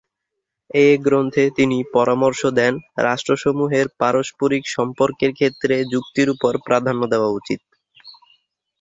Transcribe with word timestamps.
এ 0.79 0.97
গ্রন্থে 1.05 1.43
তিনি 1.57 1.77
পরামর্শ 1.95 2.41
দেন, 2.59 2.73
রাষ্ট্রসমূহের 2.99 3.85
পারস্পরিক 3.99 4.63
সম্পর্কের 4.75 5.31
ক্ষেত্রে 5.33 5.75
যুক্তির 5.93 6.27
উপর 6.35 6.51
প্রাধান্য 6.67 7.01
দেওয়া 7.13 7.29
উচিত। 7.39 7.61